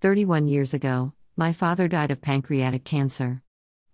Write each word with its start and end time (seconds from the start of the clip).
31 0.00 0.46
years 0.46 0.74
ago, 0.74 1.12
my 1.36 1.52
father 1.52 1.88
died 1.88 2.12
of 2.12 2.22
pancreatic 2.22 2.84
cancer. 2.84 3.42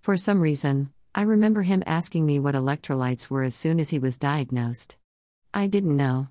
For 0.02 0.18
some 0.18 0.42
reason, 0.42 0.92
I 1.14 1.22
remember 1.22 1.62
him 1.62 1.82
asking 1.86 2.26
me 2.26 2.38
what 2.38 2.54
electrolytes 2.54 3.30
were 3.30 3.42
as 3.42 3.54
soon 3.54 3.80
as 3.80 3.88
he 3.88 3.98
was 3.98 4.18
diagnosed. 4.18 4.98
I 5.54 5.66
didn't 5.66 5.96
know. 5.96 6.28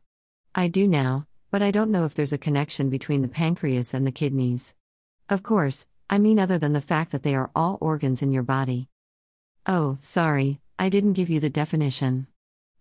I 0.53 0.67
do 0.67 0.87
now, 0.87 1.25
but 1.49 1.63
I 1.63 1.71
don't 1.71 1.89
know 1.89 2.05
if 2.05 2.13
there's 2.13 2.33
a 2.33 2.37
connection 2.37 2.91
between 2.91 3.23
the 3.23 3.27
pancreas 3.27 3.95
and 3.95 4.05
the 4.05 4.11
kidneys. 4.11 4.75
Of 5.27 5.41
course, 5.41 5.87
I 6.07 6.19
mean 6.19 6.37
other 6.37 6.59
than 6.59 6.73
the 6.73 6.79
fact 6.79 7.11
that 7.11 7.23
they 7.23 7.33
are 7.33 7.49
all 7.55 7.79
organs 7.81 8.21
in 8.21 8.31
your 8.31 8.43
body. 8.43 8.89
Oh, 9.65 9.97
sorry, 9.99 10.59
I 10.77 10.89
didn't 10.89 11.13
give 11.13 11.31
you 11.31 11.39
the 11.39 11.49
definition. 11.49 12.27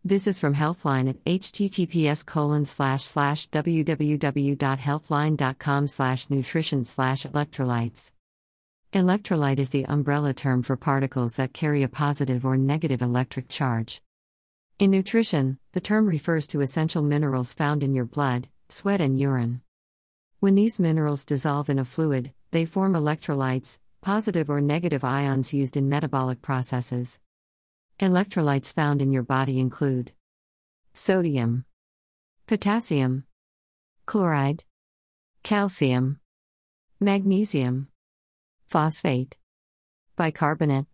This 0.04 0.26
is 0.26 0.40
from 0.40 0.56
Healthline 0.56 1.08
at 1.08 1.24
https 1.24 2.26
colon 2.26 2.64
slash 2.64 3.04
slash 3.04 3.48
www.healthline.com 3.50 5.86
slash 5.86 6.28
nutrition 6.28 6.84
slash 6.84 7.22
electrolytes. 7.22 8.10
Electrolyte 8.92 9.60
is 9.60 9.70
the 9.70 9.84
umbrella 9.84 10.34
term 10.34 10.64
for 10.64 10.76
particles 10.76 11.36
that 11.36 11.52
carry 11.52 11.84
a 11.84 11.88
positive 11.88 12.44
or 12.44 12.56
negative 12.56 13.00
electric 13.00 13.48
charge. 13.48 14.02
In 14.80 14.90
nutrition, 14.90 15.60
the 15.70 15.80
term 15.80 16.06
refers 16.06 16.48
to 16.48 16.62
essential 16.62 17.04
minerals 17.04 17.52
found 17.52 17.84
in 17.84 17.94
your 17.94 18.04
blood, 18.04 18.48
sweat, 18.70 19.00
and 19.00 19.20
urine. 19.20 19.60
When 20.40 20.56
these 20.56 20.80
minerals 20.80 21.24
dissolve 21.24 21.70
in 21.70 21.78
a 21.78 21.84
fluid, 21.84 22.32
they 22.50 22.64
form 22.64 22.94
electrolytes, 22.94 23.78
positive 24.00 24.50
or 24.50 24.60
negative 24.60 25.04
ions 25.04 25.54
used 25.54 25.76
in 25.76 25.88
metabolic 25.88 26.42
processes. 26.42 27.20
Electrolytes 28.02 28.74
found 28.74 29.00
in 29.00 29.12
your 29.12 29.22
body 29.22 29.60
include 29.60 30.10
sodium, 30.92 31.64
potassium, 32.48 33.22
chloride, 34.06 34.64
calcium, 35.44 36.18
magnesium, 36.98 37.86
phosphate, 38.66 39.36
bicarbonate. 40.16 40.86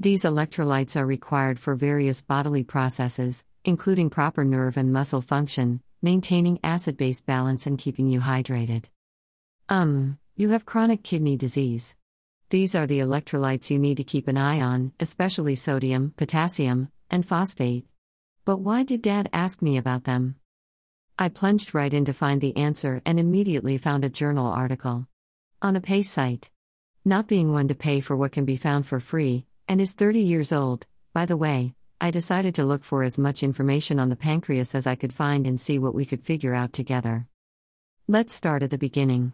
These 0.00 0.24
electrolytes 0.24 0.96
are 0.96 1.06
required 1.06 1.60
for 1.60 1.76
various 1.76 2.22
bodily 2.22 2.64
processes, 2.64 3.44
including 3.64 4.10
proper 4.10 4.44
nerve 4.44 4.76
and 4.76 4.92
muscle 4.92 5.20
function, 5.20 5.80
maintaining 6.02 6.58
acid 6.64 6.96
base 6.96 7.20
balance, 7.20 7.68
and 7.68 7.78
keeping 7.78 8.08
you 8.08 8.18
hydrated. 8.18 8.86
Um, 9.68 10.18
you 10.34 10.48
have 10.48 10.66
chronic 10.66 11.04
kidney 11.04 11.36
disease. 11.36 11.94
These 12.50 12.76
are 12.76 12.86
the 12.86 13.00
electrolytes 13.00 13.70
you 13.70 13.78
need 13.80 13.96
to 13.96 14.04
keep 14.04 14.28
an 14.28 14.36
eye 14.36 14.60
on, 14.60 14.92
especially 15.00 15.56
sodium, 15.56 16.14
potassium, 16.16 16.92
and 17.10 17.26
phosphate. 17.26 17.86
But 18.44 18.58
why 18.58 18.84
did 18.84 19.02
Dad 19.02 19.28
ask 19.32 19.60
me 19.60 19.76
about 19.76 20.04
them? 20.04 20.36
I 21.18 21.28
plunged 21.28 21.74
right 21.74 21.92
in 21.92 22.04
to 22.04 22.12
find 22.12 22.40
the 22.40 22.56
answer 22.56 23.02
and 23.04 23.18
immediately 23.18 23.78
found 23.78 24.04
a 24.04 24.08
journal 24.08 24.46
article. 24.46 25.08
On 25.60 25.74
a 25.74 25.80
pay 25.80 26.02
site. 26.02 26.50
Not 27.04 27.26
being 27.26 27.50
one 27.52 27.66
to 27.66 27.74
pay 27.74 27.98
for 27.98 28.16
what 28.16 28.30
can 28.30 28.44
be 28.44 28.56
found 28.56 28.86
for 28.86 29.00
free, 29.00 29.46
and 29.66 29.80
is 29.80 29.94
30 29.94 30.20
years 30.20 30.52
old, 30.52 30.86
by 31.12 31.26
the 31.26 31.36
way, 31.36 31.74
I 32.00 32.12
decided 32.12 32.54
to 32.56 32.64
look 32.64 32.84
for 32.84 33.02
as 33.02 33.18
much 33.18 33.42
information 33.42 33.98
on 33.98 34.08
the 34.08 34.14
pancreas 34.14 34.72
as 34.72 34.86
I 34.86 34.94
could 34.94 35.12
find 35.12 35.48
and 35.48 35.58
see 35.58 35.80
what 35.80 35.94
we 35.96 36.04
could 36.04 36.22
figure 36.22 36.54
out 36.54 36.72
together. 36.72 37.26
Let's 38.06 38.34
start 38.34 38.62
at 38.62 38.70
the 38.70 38.78
beginning. 38.78 39.32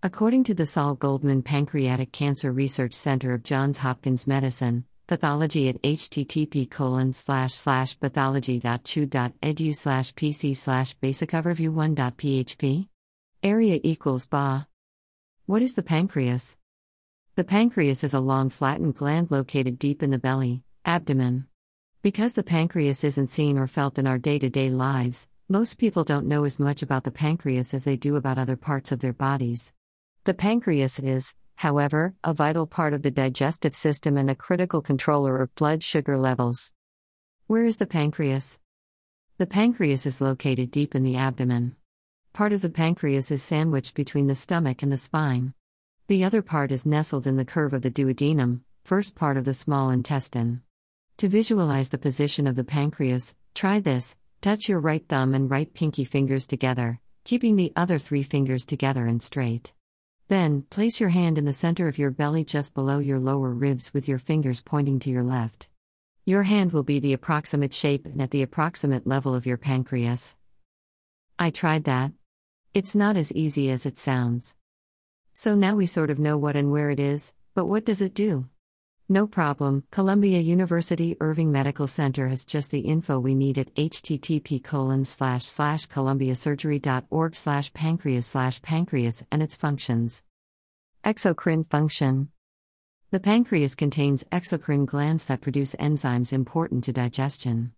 According 0.00 0.44
to 0.44 0.54
the 0.54 0.64
Sol 0.64 0.94
Goldman 0.94 1.42
Pancreatic 1.42 2.12
Cancer 2.12 2.52
Research 2.52 2.94
Center 2.94 3.34
of 3.34 3.42
Johns 3.42 3.78
Hopkins 3.78 4.28
Medicine, 4.28 4.84
pathology 5.08 5.68
at 5.68 5.82
http 5.82 6.70
colon 6.70 7.12
slash 7.12 7.52
slash 7.52 7.98
pathology.chu.edu 7.98 9.74
slash 9.74 10.14
pc 10.14 10.56
slash 10.56 10.94
basic 10.94 11.30
overview 11.30 11.70
1.php. 11.70 12.86
Area 13.42 13.80
equals 13.82 14.28
BA. 14.28 14.68
What 15.46 15.62
is 15.62 15.74
the 15.74 15.82
pancreas? 15.82 16.56
The 17.34 17.42
pancreas 17.42 18.04
is 18.04 18.14
a 18.14 18.20
long 18.20 18.50
flattened 18.50 18.94
gland 18.94 19.32
located 19.32 19.80
deep 19.80 20.04
in 20.04 20.10
the 20.10 20.18
belly, 20.20 20.62
abdomen. 20.84 21.48
Because 22.02 22.34
the 22.34 22.44
pancreas 22.44 23.02
isn't 23.02 23.30
seen 23.30 23.58
or 23.58 23.66
felt 23.66 23.98
in 23.98 24.06
our 24.06 24.18
day 24.18 24.38
to 24.38 24.48
day 24.48 24.70
lives, 24.70 25.26
most 25.48 25.76
people 25.76 26.04
don't 26.04 26.28
know 26.28 26.44
as 26.44 26.60
much 26.60 26.82
about 26.82 27.02
the 27.02 27.10
pancreas 27.10 27.74
as 27.74 27.82
they 27.82 27.96
do 27.96 28.14
about 28.14 28.38
other 28.38 28.56
parts 28.56 28.92
of 28.92 29.00
their 29.00 29.12
bodies. 29.12 29.72
The 30.28 30.34
pancreas 30.34 30.98
is, 30.98 31.34
however, 31.56 32.14
a 32.22 32.34
vital 32.34 32.66
part 32.66 32.92
of 32.92 33.00
the 33.00 33.10
digestive 33.10 33.74
system 33.74 34.18
and 34.18 34.28
a 34.28 34.34
critical 34.34 34.82
controller 34.82 35.40
of 35.40 35.54
blood 35.54 35.82
sugar 35.82 36.18
levels. 36.18 36.70
Where 37.46 37.64
is 37.64 37.78
the 37.78 37.86
pancreas? 37.86 38.58
The 39.38 39.46
pancreas 39.46 40.04
is 40.04 40.20
located 40.20 40.70
deep 40.70 40.94
in 40.94 41.02
the 41.02 41.16
abdomen. 41.16 41.76
Part 42.34 42.52
of 42.52 42.60
the 42.60 42.68
pancreas 42.68 43.30
is 43.30 43.42
sandwiched 43.42 43.94
between 43.94 44.26
the 44.26 44.34
stomach 44.34 44.82
and 44.82 44.92
the 44.92 44.98
spine. 44.98 45.54
The 46.08 46.24
other 46.24 46.42
part 46.42 46.72
is 46.72 46.84
nestled 46.84 47.26
in 47.26 47.38
the 47.38 47.46
curve 47.46 47.72
of 47.72 47.80
the 47.80 47.90
duodenum, 47.90 48.60
first 48.84 49.14
part 49.14 49.38
of 49.38 49.46
the 49.46 49.54
small 49.54 49.88
intestine. 49.88 50.60
To 51.16 51.28
visualize 51.30 51.88
the 51.88 51.96
position 51.96 52.46
of 52.46 52.54
the 52.54 52.64
pancreas, 52.64 53.34
try 53.54 53.80
this 53.80 54.18
touch 54.42 54.68
your 54.68 54.80
right 54.80 55.08
thumb 55.08 55.32
and 55.32 55.50
right 55.50 55.72
pinky 55.72 56.04
fingers 56.04 56.46
together, 56.46 57.00
keeping 57.24 57.56
the 57.56 57.72
other 57.74 57.98
three 57.98 58.22
fingers 58.22 58.66
together 58.66 59.06
and 59.06 59.22
straight. 59.22 59.72
Then, 60.28 60.66
place 60.68 61.00
your 61.00 61.08
hand 61.08 61.38
in 61.38 61.46
the 61.46 61.54
center 61.54 61.88
of 61.88 61.98
your 61.98 62.10
belly 62.10 62.44
just 62.44 62.74
below 62.74 62.98
your 62.98 63.18
lower 63.18 63.50
ribs 63.50 63.94
with 63.94 64.06
your 64.06 64.18
fingers 64.18 64.60
pointing 64.60 64.98
to 65.00 65.10
your 65.10 65.22
left. 65.22 65.68
Your 66.26 66.42
hand 66.42 66.72
will 66.72 66.82
be 66.82 66.98
the 66.98 67.14
approximate 67.14 67.72
shape 67.72 68.04
and 68.04 68.20
at 68.20 68.30
the 68.30 68.42
approximate 68.42 69.06
level 69.06 69.34
of 69.34 69.46
your 69.46 69.56
pancreas. 69.56 70.36
I 71.38 71.48
tried 71.48 71.84
that. 71.84 72.12
It's 72.74 72.94
not 72.94 73.16
as 73.16 73.32
easy 73.32 73.70
as 73.70 73.86
it 73.86 73.96
sounds. 73.96 74.54
So 75.32 75.54
now 75.54 75.76
we 75.76 75.86
sort 75.86 76.10
of 76.10 76.18
know 76.18 76.36
what 76.36 76.56
and 76.56 76.70
where 76.70 76.90
it 76.90 77.00
is, 77.00 77.32
but 77.54 77.64
what 77.64 77.86
does 77.86 78.02
it 78.02 78.12
do? 78.12 78.48
No 79.10 79.26
problem, 79.26 79.84
Columbia 79.90 80.38
University 80.38 81.16
Irving 81.18 81.50
Medical 81.50 81.86
Center 81.86 82.28
has 82.28 82.44
just 82.44 82.70
the 82.70 82.80
info 82.80 83.18
we 83.18 83.34
need 83.34 83.56
at 83.56 83.74
http 83.74 84.62
colon 84.62 85.06
slash 85.06 85.46
slash 85.46 85.86
columbiasurgery.org 85.86 87.34
slash 87.34 87.72
pancreas 87.72 88.26
slash 88.26 88.60
pancreas 88.60 89.24
and 89.32 89.42
its 89.42 89.56
functions. 89.56 90.22
Exocrine 91.06 91.64
function. 91.64 92.28
The 93.10 93.18
pancreas 93.18 93.74
contains 93.74 94.24
exocrine 94.24 94.84
glands 94.84 95.24
that 95.24 95.40
produce 95.40 95.74
enzymes 95.76 96.34
important 96.34 96.84
to 96.84 96.92
digestion. 96.92 97.72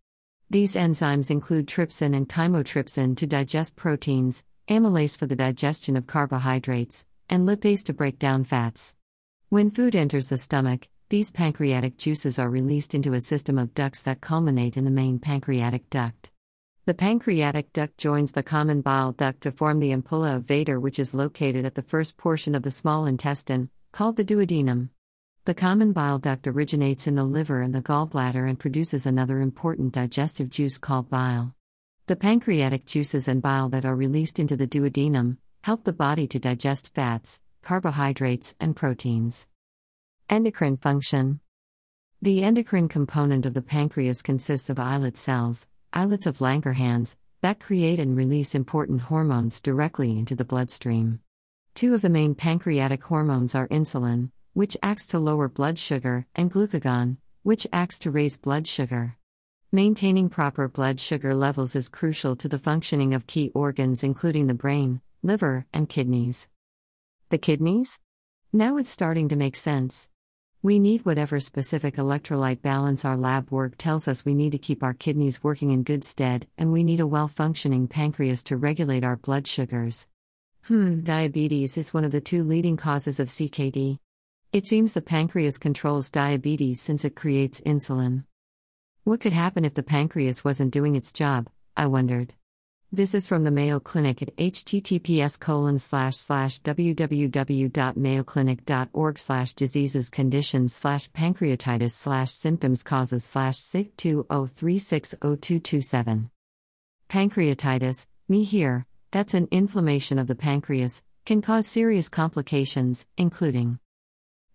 These 0.50 0.74
enzymes 0.74 1.30
include 1.30 1.68
trypsin 1.68 2.12
and 2.12 2.28
chymotrypsin 2.28 3.16
to 3.18 3.26
digest 3.28 3.76
proteins, 3.76 4.42
amylase 4.68 5.16
for 5.16 5.26
the 5.26 5.36
digestion 5.36 5.96
of 5.96 6.08
carbohydrates, 6.08 7.04
and 7.28 7.46
lipase 7.46 7.84
to 7.84 7.92
break 7.92 8.18
down 8.18 8.42
fats. 8.42 8.96
When 9.48 9.70
food 9.70 9.94
enters 9.94 10.28
the 10.28 10.36
stomach, 10.36 10.88
these 11.10 11.32
pancreatic 11.32 11.98
juices 11.98 12.38
are 12.38 12.48
released 12.48 12.94
into 12.94 13.14
a 13.14 13.20
system 13.20 13.58
of 13.58 13.74
ducts 13.74 14.00
that 14.02 14.20
culminate 14.20 14.76
in 14.76 14.84
the 14.84 14.92
main 14.92 15.18
pancreatic 15.18 15.90
duct. 15.90 16.30
The 16.86 16.94
pancreatic 16.94 17.72
duct 17.72 17.98
joins 17.98 18.30
the 18.30 18.44
common 18.44 18.80
bile 18.80 19.10
duct 19.10 19.40
to 19.40 19.50
form 19.50 19.80
the 19.80 19.90
ampulla 19.90 20.36
of 20.36 20.46
Vater, 20.46 20.78
which 20.78 21.00
is 21.00 21.12
located 21.12 21.64
at 21.64 21.74
the 21.74 21.82
first 21.82 22.16
portion 22.16 22.54
of 22.54 22.62
the 22.62 22.70
small 22.70 23.06
intestine, 23.06 23.70
called 23.90 24.16
the 24.16 24.24
duodenum. 24.24 24.90
The 25.46 25.54
common 25.54 25.92
bile 25.92 26.20
duct 26.20 26.46
originates 26.46 27.08
in 27.08 27.16
the 27.16 27.24
liver 27.24 27.60
and 27.60 27.74
the 27.74 27.82
gallbladder 27.82 28.48
and 28.48 28.56
produces 28.56 29.04
another 29.04 29.40
important 29.40 29.92
digestive 29.92 30.48
juice 30.48 30.78
called 30.78 31.10
bile. 31.10 31.56
The 32.06 32.14
pancreatic 32.14 32.86
juices 32.86 33.26
and 33.26 33.42
bile 33.42 33.68
that 33.70 33.84
are 33.84 33.96
released 33.96 34.38
into 34.38 34.56
the 34.56 34.68
duodenum 34.68 35.38
help 35.64 35.82
the 35.82 35.92
body 35.92 36.28
to 36.28 36.38
digest 36.38 36.94
fats, 36.94 37.40
carbohydrates, 37.62 38.54
and 38.60 38.76
proteins. 38.76 39.48
Endocrine 40.30 40.76
function 40.76 41.40
The 42.22 42.44
endocrine 42.44 42.86
component 42.86 43.46
of 43.46 43.54
the 43.54 43.62
pancreas 43.62 44.22
consists 44.22 44.70
of 44.70 44.78
islet 44.78 45.16
cells, 45.16 45.66
islets 45.92 46.24
of 46.24 46.38
Langerhans, 46.38 47.16
that 47.40 47.58
create 47.58 47.98
and 47.98 48.16
release 48.16 48.54
important 48.54 49.00
hormones 49.00 49.60
directly 49.60 50.16
into 50.16 50.36
the 50.36 50.44
bloodstream. 50.44 51.18
Two 51.74 51.94
of 51.94 52.02
the 52.02 52.08
main 52.08 52.36
pancreatic 52.36 53.02
hormones 53.02 53.56
are 53.56 53.66
insulin, 53.70 54.30
which 54.52 54.76
acts 54.84 55.04
to 55.08 55.18
lower 55.18 55.48
blood 55.48 55.80
sugar, 55.80 56.28
and 56.36 56.52
glucagon, 56.52 57.16
which 57.42 57.66
acts 57.72 57.98
to 57.98 58.12
raise 58.12 58.38
blood 58.38 58.68
sugar. 58.68 59.16
Maintaining 59.72 60.28
proper 60.28 60.68
blood 60.68 61.00
sugar 61.00 61.34
levels 61.34 61.74
is 61.74 61.88
crucial 61.88 62.36
to 62.36 62.48
the 62.48 62.56
functioning 62.56 63.14
of 63.14 63.26
key 63.26 63.50
organs, 63.52 64.04
including 64.04 64.46
the 64.46 64.54
brain, 64.54 65.00
liver, 65.24 65.66
and 65.72 65.88
kidneys. 65.88 66.48
The 67.30 67.38
kidneys? 67.38 67.98
Now 68.52 68.76
it's 68.76 68.90
starting 68.90 69.28
to 69.30 69.34
make 69.34 69.56
sense. 69.56 70.08
We 70.62 70.78
need 70.78 71.06
whatever 71.06 71.40
specific 71.40 71.96
electrolyte 71.96 72.60
balance 72.60 73.06
our 73.06 73.16
lab 73.16 73.50
work 73.50 73.78
tells 73.78 74.06
us 74.06 74.26
we 74.26 74.34
need 74.34 74.52
to 74.52 74.58
keep 74.58 74.82
our 74.82 74.92
kidneys 74.92 75.42
working 75.42 75.70
in 75.70 75.84
good 75.84 76.04
stead, 76.04 76.48
and 76.58 76.70
we 76.70 76.84
need 76.84 77.00
a 77.00 77.06
well 77.06 77.28
functioning 77.28 77.88
pancreas 77.88 78.42
to 78.42 78.58
regulate 78.58 79.02
our 79.02 79.16
blood 79.16 79.46
sugars. 79.46 80.06
Hmm, 80.64 81.00
diabetes 81.00 81.78
is 81.78 81.94
one 81.94 82.04
of 82.04 82.12
the 82.12 82.20
two 82.20 82.44
leading 82.44 82.76
causes 82.76 83.18
of 83.18 83.28
CKD. 83.28 84.00
It 84.52 84.66
seems 84.66 84.92
the 84.92 85.00
pancreas 85.00 85.56
controls 85.56 86.10
diabetes 86.10 86.78
since 86.78 87.06
it 87.06 87.16
creates 87.16 87.62
insulin. 87.62 88.24
What 89.04 89.20
could 89.20 89.32
happen 89.32 89.64
if 89.64 89.72
the 89.72 89.82
pancreas 89.82 90.44
wasn't 90.44 90.74
doing 90.74 90.94
its 90.94 91.10
job? 91.10 91.48
I 91.74 91.86
wondered. 91.86 92.34
This 92.92 93.14
is 93.14 93.24
from 93.24 93.44
the 93.44 93.52
Mayo 93.52 93.78
Clinic 93.78 94.20
at 94.20 94.36
https 94.36 95.38
colon 95.38 95.78
slash 95.78 96.16
slash 96.16 96.60
www.mayoclinic.org 96.62 99.18
slash 99.18 99.54
diseases 99.54 100.10
conditions 100.10 100.74
slash 100.74 101.08
pancreatitis 101.12 101.92
slash 101.92 102.32
symptoms 102.32 102.82
causes 102.82 103.22
slash 103.22 103.58
SIG 103.58 103.96
20360227. 103.96 106.30
Pancreatitis, 107.08 108.08
me 108.28 108.42
here, 108.42 108.86
that's 109.12 109.34
an 109.34 109.46
inflammation 109.52 110.18
of 110.18 110.26
the 110.26 110.34
pancreas, 110.34 111.04
can 111.24 111.40
cause 111.40 111.68
serious 111.68 112.08
complications, 112.08 113.06
including 113.16 113.78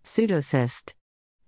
pseudocyst. 0.04 0.92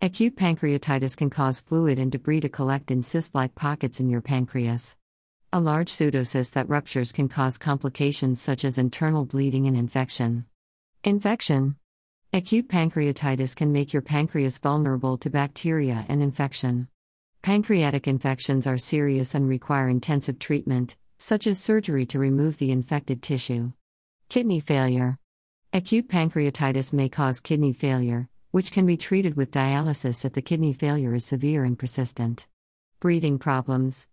Acute 0.01 0.37
pancreatitis 0.37 1.17
can 1.17 1.29
cause 1.29 1.59
fluid 1.59 1.99
and 1.99 2.13
debris 2.13 2.39
to 2.39 2.47
collect 2.47 2.91
in 2.91 3.03
cyst 3.03 3.35
like 3.35 3.55
pockets 3.55 3.99
in 3.99 4.09
your 4.09 4.21
pancreas. 4.21 4.95
A 5.53 5.61
large 5.61 5.89
pseudocyst 5.89 6.51
that 6.51 6.67
ruptures 6.67 7.13
can 7.13 7.29
cause 7.29 7.57
complications 7.57 8.41
such 8.41 8.65
as 8.65 8.77
internal 8.77 9.23
bleeding 9.23 9.65
and 9.65 9.77
infection. 9.77 10.45
Infection. 11.05 11.77
Acute 12.33 12.67
pancreatitis 12.67 13.55
can 13.55 13.71
make 13.71 13.93
your 13.93 14.01
pancreas 14.01 14.57
vulnerable 14.57 15.17
to 15.19 15.29
bacteria 15.29 16.05
and 16.09 16.21
infection. 16.21 16.89
Pancreatic 17.43 18.09
infections 18.09 18.67
are 18.67 18.77
serious 18.77 19.33
and 19.33 19.47
require 19.47 19.87
intensive 19.87 20.37
treatment, 20.37 20.97
such 21.17 21.47
as 21.47 21.61
surgery 21.61 22.05
to 22.07 22.19
remove 22.19 22.57
the 22.57 22.73
infected 22.73 23.23
tissue. 23.23 23.71
Kidney 24.27 24.59
failure. 24.59 25.17
Acute 25.71 26.09
pancreatitis 26.09 26.91
may 26.91 27.07
cause 27.07 27.39
kidney 27.39 27.71
failure, 27.71 28.27
which 28.51 28.73
can 28.73 28.85
be 28.85 28.97
treated 28.97 29.37
with 29.37 29.51
dialysis 29.51 30.25
if 30.25 30.33
the 30.33 30.41
kidney 30.41 30.73
failure 30.73 31.13
is 31.13 31.23
severe 31.23 31.63
and 31.63 31.79
persistent. 31.79 32.47
Breathing 32.99 33.39
problems. 33.39 34.09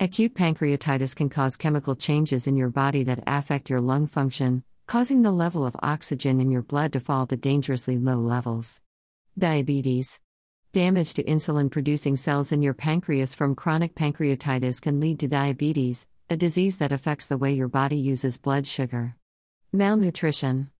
Acute 0.00 0.34
pancreatitis 0.34 1.14
can 1.14 1.28
cause 1.28 1.56
chemical 1.56 1.94
changes 1.94 2.48
in 2.48 2.56
your 2.56 2.68
body 2.68 3.04
that 3.04 3.22
affect 3.28 3.70
your 3.70 3.80
lung 3.80 4.08
function, 4.08 4.64
causing 4.88 5.22
the 5.22 5.30
level 5.30 5.64
of 5.64 5.76
oxygen 5.84 6.40
in 6.40 6.50
your 6.50 6.62
blood 6.62 6.92
to 6.94 7.00
fall 7.00 7.28
to 7.28 7.36
dangerously 7.36 7.96
low 7.96 8.16
levels. 8.16 8.80
Diabetes. 9.38 10.20
Damage 10.72 11.14
to 11.14 11.22
insulin 11.22 11.70
producing 11.70 12.16
cells 12.16 12.50
in 12.50 12.60
your 12.60 12.74
pancreas 12.74 13.36
from 13.36 13.54
chronic 13.54 13.94
pancreatitis 13.94 14.82
can 14.82 14.98
lead 14.98 15.20
to 15.20 15.28
diabetes, 15.28 16.08
a 16.28 16.36
disease 16.36 16.78
that 16.78 16.90
affects 16.90 17.28
the 17.28 17.38
way 17.38 17.52
your 17.52 17.68
body 17.68 17.96
uses 17.96 18.36
blood 18.36 18.66
sugar. 18.66 19.14
Malnutrition. 19.72 20.70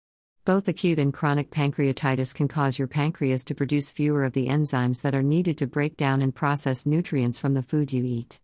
Both 0.45 0.67
acute 0.67 0.99
and 0.99 1.15
chronic 1.15 1.53
pancreatitis 1.53 2.35
can 2.35 2.49
cause 2.49 2.81
your 2.81 2.89
pancreas 2.89 3.45
to 3.45 3.55
produce 3.55 3.93
fewer 3.93 4.25
of 4.25 4.33
the 4.33 4.49
enzymes 4.49 5.03
that 5.03 5.15
are 5.15 5.23
needed 5.23 5.57
to 5.59 5.69
break 5.69 5.97
down 5.97 6.21
and 6.21 6.35
process 6.35 6.85
nutrients 6.85 7.39
from 7.39 7.55
the 7.55 7.63
food 7.63 7.93
you 7.93 8.05
eat. 8.05 8.41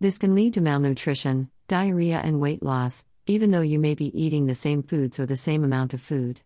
This 0.00 0.16
can 0.16 0.34
lead 0.34 0.54
to 0.54 0.62
malnutrition, 0.62 1.50
diarrhea, 1.68 2.22
and 2.24 2.40
weight 2.40 2.62
loss, 2.62 3.04
even 3.26 3.50
though 3.50 3.60
you 3.60 3.78
may 3.78 3.94
be 3.94 4.18
eating 4.18 4.46
the 4.46 4.54
same 4.54 4.82
foods 4.82 5.20
or 5.20 5.26
the 5.26 5.36
same 5.36 5.62
amount 5.62 5.92
of 5.92 6.00
food. 6.00 6.40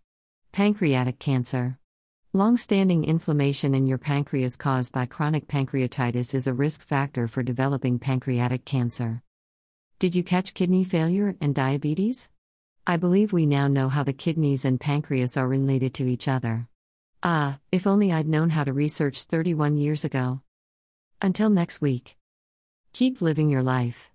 Pancreatic 0.51 1.21
cancer. 1.21 1.79
Long 2.33 2.57
standing 2.57 3.05
inflammation 3.05 3.73
in 3.73 3.87
your 3.87 3.99
pancreas 3.99 4.57
caused 4.57 4.93
by 4.93 5.07
chronic 5.07 5.47
pancreatitis 5.47 6.35
is 6.35 6.49
a 6.49 6.53
risk 6.53 6.83
factor 6.83 7.29
for 7.29 7.45
developing 7.45 8.01
pancreatic 8.01 8.65
cancer. 8.65 9.23
Did 10.01 10.17
you 10.17 10.25
catch 10.25 10.55
kidney 10.55 10.83
failure 10.83 11.37
and 11.41 11.55
diabetes? 11.55 12.31
I 12.89 12.97
believe 12.97 13.33
we 13.33 13.47
now 13.47 13.69
know 13.69 13.89
how 13.89 14.03
the 14.03 14.13
kidneys 14.13 14.65
and 14.65 14.81
pancreas 14.81 15.37
are 15.37 15.47
related 15.47 15.95
to 15.95 16.09
each 16.09 16.27
other. 16.27 16.67
Ah, 17.23 17.61
if 17.71 17.87
only 17.87 18.11
I'd 18.11 18.27
known 18.27 18.51
how 18.51 18.65
to 18.65 18.73
research 18.73 19.23
31 19.23 19.77
years 19.77 20.05
ago. 20.05 20.41
Until 21.23 21.51
next 21.51 21.81
week. 21.81 22.17
Keep 22.95 23.21
living 23.21 23.51
your 23.51 23.63
life. 23.63 24.11